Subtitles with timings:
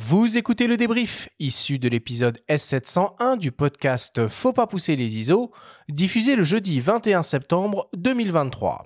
[0.00, 5.50] Vous écoutez le débrief, issu de l'épisode S701 du podcast Faut pas pousser les ISO,
[5.88, 8.84] diffusé le jeudi 21 septembre 2023.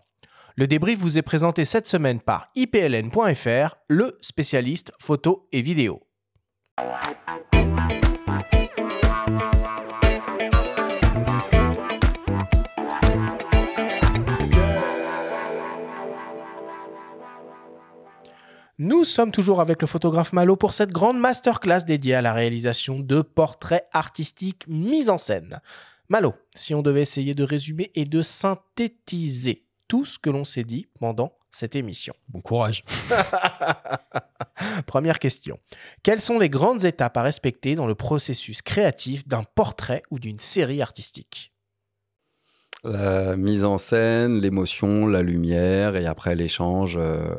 [0.56, 6.00] Le débrief vous est présenté cette semaine par ipln.fr, le spécialiste photo et vidéo.
[18.84, 22.98] Nous sommes toujours avec le photographe Malo pour cette grande masterclass dédiée à la réalisation
[22.98, 25.60] de portraits artistiques mis en scène.
[26.08, 30.64] Malo, si on devait essayer de résumer et de synthétiser tout ce que l'on s'est
[30.64, 32.12] dit pendant cette émission.
[32.26, 32.82] Bon courage.
[34.88, 35.60] Première question.
[36.02, 40.40] Quelles sont les grandes étapes à respecter dans le processus créatif d'un portrait ou d'une
[40.40, 41.51] série artistique?
[42.84, 47.34] La mise en scène, l'émotion, la lumière et après l'échange euh,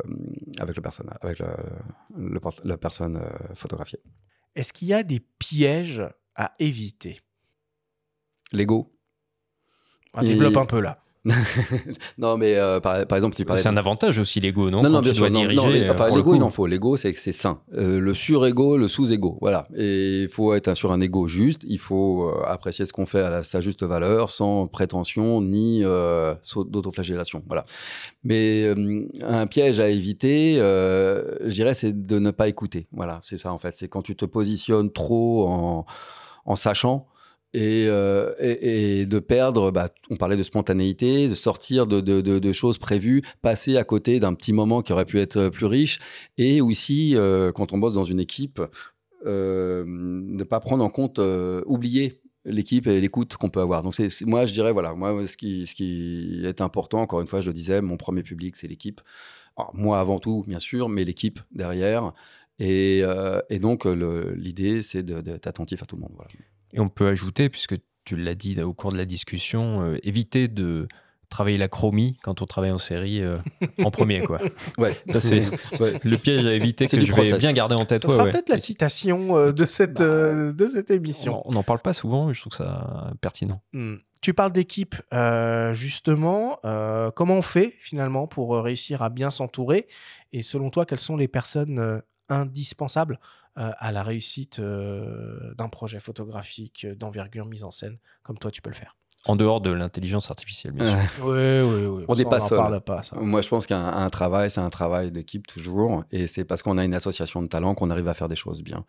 [0.58, 4.00] avec, le personnage, avec le, la personne euh, photographiée.
[4.56, 6.02] Est-ce qu'il y a des pièges
[6.36, 7.20] à éviter?
[8.52, 8.96] L'ego.
[10.14, 11.03] On développe un peu là.
[12.18, 13.62] non, mais euh, par, exemple, tu parlais.
[13.62, 15.26] C'est un avantage aussi, l'ego, non Non, non, bien sûr.
[15.30, 16.68] l'ego, il en faut.
[16.68, 17.62] L'ego, c'est que c'est sain.
[17.74, 19.38] Euh, le sur-ego, le sous-ego.
[19.40, 19.68] Voilà.
[19.76, 21.62] Et il faut être sur un ego juste.
[21.66, 27.44] Il faut euh, apprécier ce qu'on fait à sa juste valeur, sans prétention ni d'autoflagellation.
[27.48, 27.64] Voilà.
[28.24, 28.74] Mais
[29.22, 32.88] un piège à éviter, je dirais, c'est de ne pas écouter.
[32.92, 33.78] Voilà, c'est ça, en fait.
[33.78, 35.86] C'est quand tu te positionnes trop en,
[36.46, 37.08] en sachant
[37.56, 43.78] euh, et, de perdre, bah, on parlait de spontanéité, de sortir de, choses prévues, passer
[43.78, 46.00] à côté d'un petit moment qui aurait pu être plus riche,
[46.38, 48.62] et aussi, euh, quand on bosse dans une équipe,
[49.26, 51.20] euh, ne pas prendre en compte,
[51.66, 53.84] oublier l'équipe et l'écoute qu'on peut avoir.
[53.84, 57.28] Donc c'est, moi, je dirais, voilà, moi, ce qui, ce qui est important, encore une
[57.28, 59.02] fois, je le disais, mon premier public, c'est l'équipe.
[59.74, 62.14] moi avant tout, bien sûr, mais l'équipe derrière.
[62.60, 63.04] Et,
[63.50, 66.14] et donc, l'idée, c'est d'être attentif à tout le monde.
[66.16, 66.32] Voilà.
[66.74, 70.48] Et on peut ajouter, puisque tu l'as dit au cours de la discussion, euh, éviter
[70.48, 70.88] de
[71.30, 73.38] travailler la chromie quand on travaille en série euh,
[73.84, 74.40] en premier quoi.
[74.78, 75.44] Ouais, ça c'est
[76.04, 78.04] le piège à éviter que je vais bien garder en tête.
[78.04, 81.42] Ça sera peut-être la citation euh, de cette bah, de cette émission.
[81.46, 83.62] On n'en parle pas souvent, je trouve ça pertinent.
[83.74, 83.96] Hmm.
[84.22, 84.96] Tu parles d'équipe,
[85.74, 86.58] justement.
[87.14, 89.88] comment on fait finalement pour réussir à bien s'entourer?
[90.32, 96.00] Et selon toi, quelles sont les personnes indispensables euh, à la réussite euh, d'un projet
[96.00, 98.96] photographique euh, d'envergure mise en scène, comme toi tu peux le faire.
[99.26, 101.26] En dehors de l'intelligence artificielle, bien sûr.
[101.26, 102.06] oui, oui, oui.
[102.10, 102.82] On n'est pas seul.
[102.82, 106.04] Pas, Moi, je pense qu'un travail, c'est un travail d'équipe toujours.
[106.12, 108.62] Et c'est parce qu'on a une association de talents qu'on arrive à faire des choses
[108.64, 108.84] bien.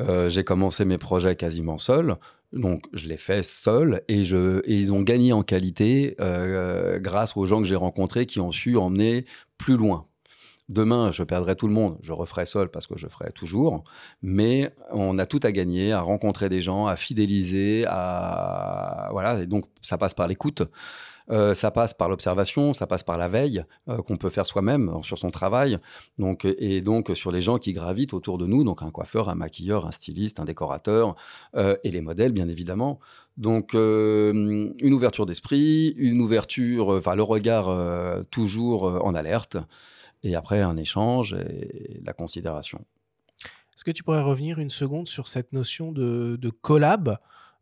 [0.00, 2.16] J'ai commencé mes projets quasiment seul.
[2.52, 4.02] Donc, je l'ai fait seul.
[4.08, 6.16] Et, je, et ils ont gagné en qualité
[6.96, 9.24] grâce aux gens que j'ai rencontrés qui ont su emmener
[9.56, 10.08] plus loin,
[10.68, 13.84] Demain, je perdrai tout le monde, je referai seul parce que je ferai toujours.
[14.22, 19.42] Mais on a tout à gagner, à rencontrer des gens, à fidéliser, à voilà.
[19.42, 20.62] Et donc, ça passe par l'écoute.
[21.30, 24.88] Euh, ça passe par l'observation, ça passe par la veille euh, qu'on peut faire soi-même
[24.88, 25.78] euh, sur son travail,
[26.18, 29.34] donc et donc sur les gens qui gravitent autour de nous, donc un coiffeur, un
[29.34, 31.16] maquilleur, un styliste, un décorateur
[31.56, 33.00] et les modèles bien évidemment.
[33.36, 39.56] Donc une ouverture d'esprit, une ouverture, enfin le regard toujours en alerte
[40.22, 42.84] et après un échange et la considération.
[43.74, 47.18] Est-ce que tu pourrais revenir une seconde sur cette notion de, collab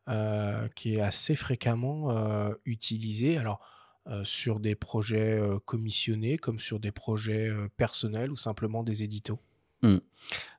[0.08, 3.36] euh, qui est assez fréquemment euh, utilisée?
[3.36, 3.60] Alors
[4.06, 9.40] euh, sur des projets commissionnés comme sur des projets personnels ou simplement des éditos?
[9.82, 9.96] Mmh.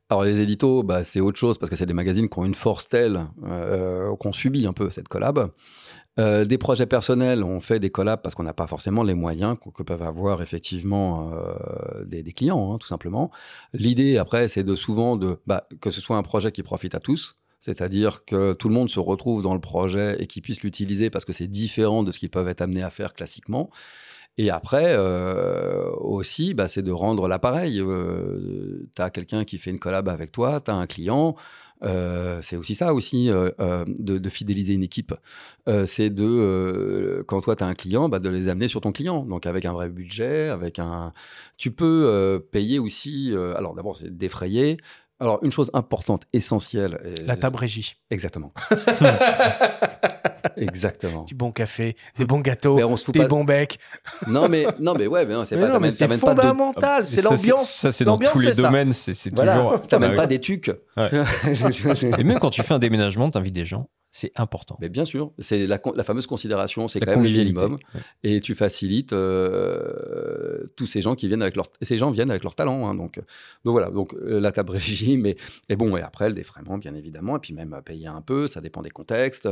[0.09, 2.53] Alors les éditos, bah, c'est autre chose parce que c'est des magazines qui ont une
[2.53, 3.25] force telle
[4.19, 5.49] qu'on subit un peu cette collab.
[6.17, 9.57] Euh, des projets personnels, on fait des collabs parce qu'on n'a pas forcément les moyens
[9.59, 13.31] que, peuvent avoir effectivement euh, des, clients, hein, tout simplement.
[13.73, 17.01] L'idée, après, c'est de souvent de bah, que ce soit un projet qui profite à
[17.01, 21.09] tous, c'est-à-dire que tout le monde se retrouve dans le projet et qu'ils puissent l'utiliser
[21.09, 23.69] parce que c'est différent de ce qu'ils peuvent être amenés à faire classiquement.
[24.37, 27.81] Et après, euh, aussi, bah, c'est de rendre l'appareil.
[28.95, 31.35] tu as quelqu'un qui fait une collab avec toi, tu as un client,
[31.83, 35.13] euh, c'est aussi ça aussi euh, euh, de, fidéliser une équipe.
[35.85, 39.25] c'est de quand toi tu as un client, bah, de les amener sur ton client.
[39.25, 41.13] Donc avec un vrai budget, avec un,
[41.57, 43.33] tu peux payer aussi.
[43.55, 44.77] alors d'abord c'est défrayer.
[45.19, 47.13] Alors une chose importante, essentielle.
[47.25, 47.95] La table régie.
[48.09, 48.53] Exactement.
[50.57, 51.23] Exactement.
[51.23, 52.79] Du bon café, des bons gâteaux,
[53.13, 53.79] des bons becs.
[54.27, 57.69] Non, mais, non, mais ouais, mais non, c'est pas, c'est fondamental, c'est l'ambiance.
[57.69, 59.55] Ça, c'est dans tous les domaines, c'est voilà.
[59.55, 59.81] toujours.
[59.87, 60.71] T'as même pas des tucs.
[62.17, 63.87] Et même quand tu fais un déménagement, t'invites des gens.
[64.15, 64.77] C'est important.
[64.79, 67.77] Mais bien sûr, c'est la, fameuse considération, c'est quand même le minimum.
[68.23, 72.45] Et tu facilites euh, tous ces gens qui viennent avec leur, ces gens viennent avec
[72.45, 72.87] leur talent.
[72.87, 73.17] Hein, donc,
[73.65, 75.35] donc voilà, donc euh, la table régime et,
[75.67, 78.61] et bon, et après le défraiement, bien évidemment, et puis même payer un peu, ça
[78.61, 79.49] dépend des contextes.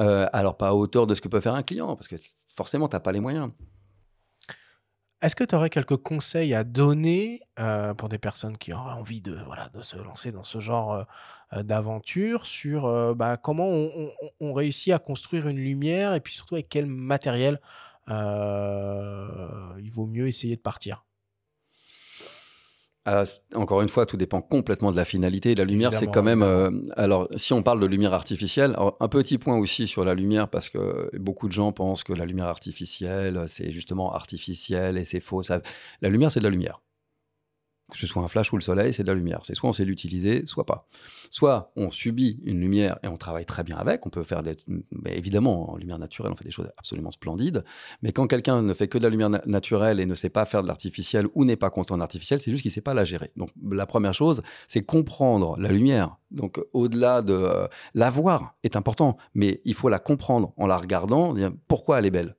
[0.00, 2.16] Euh, alors pas à hauteur de ce que peut faire un client, parce que
[2.54, 3.50] forcément, tu n'as pas les moyens.
[5.22, 9.22] Est-ce que tu aurais quelques conseils à donner euh, pour des personnes qui auraient envie
[9.22, 9.38] de,
[9.80, 11.04] se lancer dans ce genre euh,
[11.54, 13.66] euh, d'aventure sur bah, comment
[14.40, 17.60] on, réussit à construire une lumière et puis surtout avec quel matériel
[18.08, 21.05] il vaut mieux essayer de partir?
[23.08, 23.22] Ah,
[23.54, 25.54] encore une fois, tout dépend complètement de la finalité.
[25.54, 26.42] La lumière, c'est quand même.
[26.42, 30.48] Euh, alors, si on parle de lumière artificielle, un petit point aussi sur la lumière,
[30.48, 35.20] parce que beaucoup de gens pensent que la lumière artificielle, c'est justement artificiel et c'est
[35.20, 35.44] faux.
[35.44, 35.60] Ça,
[36.02, 36.80] la lumière, c'est de la lumière
[37.90, 39.40] que ce soit un flash ou le soleil, c'est de la lumière.
[39.44, 40.88] C'est soit on sait l'utiliser, soit pas.
[41.30, 44.04] Soit on subit une lumière et on travaille très bien avec.
[44.06, 44.56] On peut faire des.
[45.06, 47.64] Évidemment, en lumière naturelle, on fait des choses absolument splendides.
[48.02, 50.62] Mais quand quelqu'un ne fait que de la lumière naturelle et ne sait pas faire
[50.62, 53.04] de l'artificiel ou n'est pas content en artificiel, c'est juste qu'il ne sait pas la
[53.04, 53.30] gérer.
[53.36, 56.16] Donc la première chose, c'est comprendre la lumière.
[56.32, 57.34] Donc au-delà de.
[57.34, 61.34] Euh, la voir est important, mais il faut la comprendre en la regardant,
[61.68, 62.36] pourquoi elle est belle.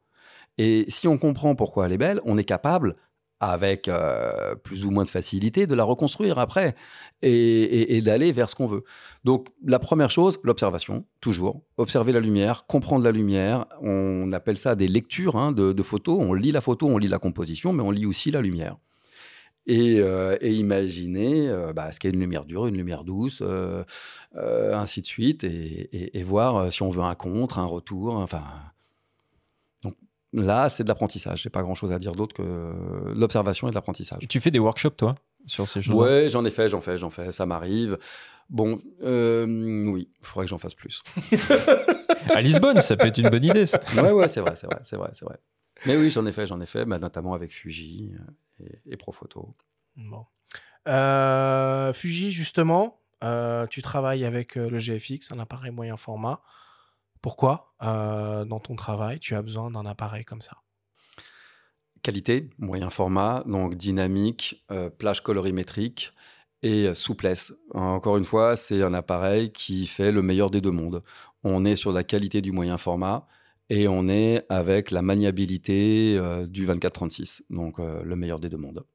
[0.58, 2.96] Et si on comprend pourquoi elle est belle, on est capable
[3.40, 6.76] avec euh, plus ou moins de facilité, de la reconstruire après
[7.22, 8.84] et, d'aller vers ce qu'on veut.
[9.24, 11.62] Donc la première chose, l'observation, toujours.
[11.78, 13.66] Observer la lumière, comprendre la lumière.
[13.82, 16.18] On appelle ça des lectures hein, de, photos.
[16.20, 18.78] On lit la photo, on lit la composition, mais on lit aussi la lumière.
[19.68, 23.44] Et, euh, imaginer euh, bah, ce qu'est une lumière dure, une lumière douce,
[24.34, 28.44] ainsi de suite, et, et, voir si on veut un contre, un retour, enfin
[30.34, 31.42] Là, c'est de l'apprentissage.
[31.42, 34.20] J'ai pas grand chose à dire d'autre que l'observation et de l'apprentissage.
[34.30, 35.16] Tu fais des workshops, toi,
[35.46, 37.32] sur ces choses Ouais, j'en ai fait, j'en fais, j'en fais.
[37.32, 37.98] Ça m'arrive.
[38.50, 41.02] Bon, euh, oui, il faudrait que j'en fasse plus.
[42.34, 43.66] à Lisbonne, ça peut être une bonne idée.
[43.66, 43.80] Ça.
[43.96, 45.38] Ouais, ouais, c'est vrai, c'est vrai, c'est vrai, c'est vrai.
[45.86, 48.14] Mais oui, j'en ai fait, j'en ai fait, bah, notamment avec Fuji
[48.62, 49.56] euh, et, et Profoto.
[49.96, 50.26] Bon.
[50.88, 53.02] Euh, Fuji, justement,
[53.70, 56.42] tu travailles avec le GFX, un appareil moyen format.
[57.22, 60.58] Pourquoi, euh, dans ton travail, tu as besoin d'un appareil comme ça?
[62.04, 66.14] Qualité, moyen format, donc dynamique, euh, plage colorimétrique
[66.64, 67.54] et souplesse.
[67.74, 71.04] Encore une fois, c'est un appareil qui fait le meilleur des deux mondes.
[71.44, 73.28] On est sur la qualité du moyen format
[73.70, 78.86] et on est avec la maniabilité euh, du 24-36, donc le meilleur des deux mondes.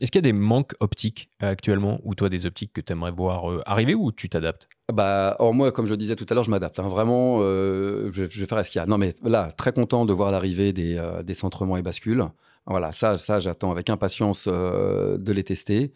[0.00, 3.10] Est-ce qu'il y a des manques optiques actuellement, ou toi des optiques que tu aimerais
[3.10, 4.68] voir arriver ou tu t'adaptes?
[4.92, 6.80] Bah, or moi, comme je disais tout à l'heure, je m'adapte.
[6.80, 6.88] Hein.
[6.88, 8.86] Vraiment, euh, je, vais faire ce qu'il y a.
[8.86, 12.24] Non, mais là, très content de voir l'arrivée des, euh, des, centrements et bascules.
[12.66, 15.92] Voilà, ça, ça j'attends avec impatience euh, de les tester.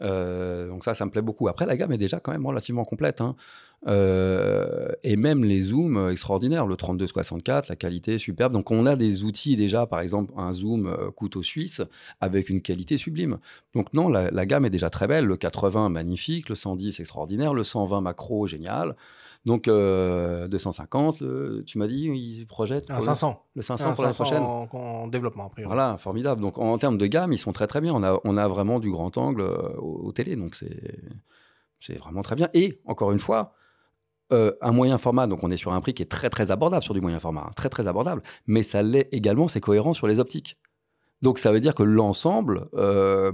[0.00, 1.46] donc ça, ça me plaît beaucoup.
[1.48, 3.20] Après, la gamme est déjà quand même relativement complète.
[3.20, 3.36] Hein.
[3.86, 8.52] Euh, et même les zooms euh, extraordinaires, le 32-64, la qualité est superbe.
[8.52, 11.82] Donc on a des outils déjà, par exemple un zoom euh, couteau suisse
[12.20, 13.38] avec une qualité sublime.
[13.74, 15.26] Donc non, la, gamme est déjà très belle.
[15.26, 18.96] Le 80 magnifique, le 110 extraordinaire, le 120 macro génial.
[19.44, 21.22] Donc 250,
[21.66, 23.44] tu m'as dit, ils projettent un 500.
[23.54, 24.42] Le 500 pour la prochaine.
[24.42, 25.64] En, développement, après.
[25.64, 26.40] Voilà, formidable.
[26.40, 27.92] Donc en, termes de gamme, ils sont très très bien.
[27.92, 30.56] On a, on a vraiment du grand angle au, au télé, donc
[31.78, 32.48] c'est vraiment très bien.
[32.54, 33.54] Et encore une fois,
[34.32, 36.82] euh, un moyen format, donc on est sur un prix qui est très très abordable
[36.82, 40.06] sur du moyen format, hein, très très abordable, mais ça l'est également, c'est cohérent sur
[40.06, 40.56] les optiques.
[41.20, 43.32] Donc ça veut dire que l'ensemble, euh,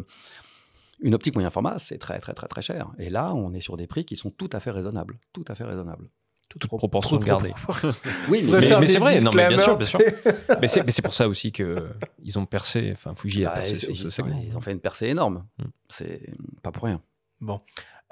[1.01, 2.91] une optique moyen format, c'est très très très très cher.
[2.99, 5.55] Et là, on est sur des prix qui sont tout à fait raisonnables, tout à
[5.55, 6.09] fait raisonnables.
[6.49, 7.55] Toute proportion gardée.
[8.29, 10.01] oui, mais, c'est vrai, non, mais bien sûr, bien sûr.
[10.61, 14.11] mais c'est pour ça aussi qu'ils ont percé, enfin Fuji a bah, percé ils, sur
[14.11, 15.47] ce Ils ont fait une percée énorme.
[15.59, 15.65] Mm.
[15.89, 16.23] C'est
[16.61, 17.01] pas pour rien.
[17.41, 17.61] Bon.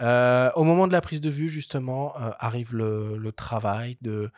[0.00, 4.31] Euh, au moment de la prise de vue, justement, euh, arrive le, travail de,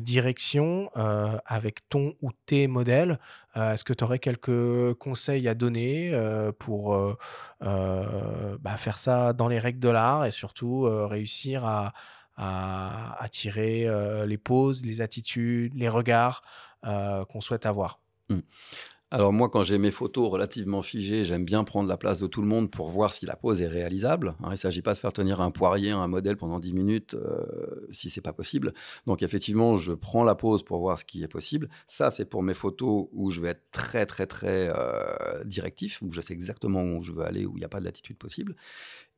[0.00, 3.18] direction euh, avec ton ou tes modèles.
[3.54, 6.12] Est-ce que tu aurais quelques conseils à donner
[6.58, 6.96] pour
[7.60, 11.92] bah, faire ça dans les règles de l'art et surtout réussir à,
[12.36, 13.86] à, tirer
[14.26, 16.42] les poses, les attitudes, les regards
[16.82, 18.00] qu'on souhaite avoir?
[18.28, 18.38] Mmh.
[19.12, 22.42] Alors moi, quand j'ai mes photos relativement figées, j'aime bien prendre la place de tout
[22.42, 24.36] le monde pour voir si la pose est réalisable.
[24.38, 27.14] Hein, il ne s'agit pas de faire tenir un poirier, un modèle pendant 10 minutes
[27.14, 28.72] euh, si c'est pas possible.
[29.06, 31.68] Donc effectivement, je prends la pose pour voir ce qui est possible.
[31.88, 36.12] Ça, c'est pour mes photos où je vais être très très très euh, directif, où
[36.12, 38.54] je sais exactement où je veux aller, où il n'y a pas de latitude possible.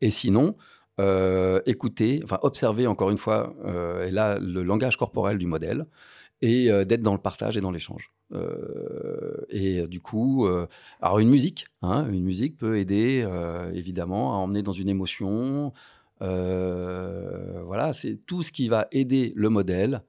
[0.01, 0.57] Et sinon,
[1.01, 3.55] euh, écouter, enfin observer encore une fois,
[4.07, 5.87] et là le langage corporel du modèle
[6.41, 8.11] et d'être dans le partage et dans l'échange.
[8.33, 10.67] Euh, et du coup, euh,
[11.01, 13.27] alors une musique, hein, une musique peut aider
[13.75, 15.73] évidemment à emmener dans une émotion,
[16.21, 20.03] voilà, c'est tout ce qui va aider le modèle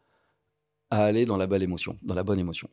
[0.89, 2.69] à aller dans la bonne émotion, dans la bonne émotion.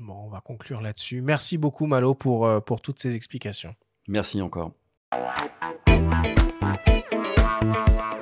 [0.00, 1.22] Bon, on va conclure là-dessus.
[1.22, 3.74] Merci beaucoup Malo pour, pour toutes ces explications.
[4.06, 4.72] Merci encore.
[7.60, 8.17] Thank you.